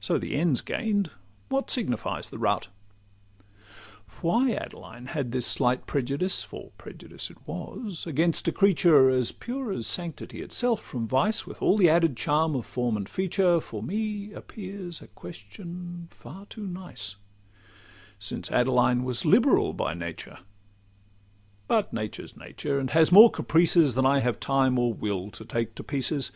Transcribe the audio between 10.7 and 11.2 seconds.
from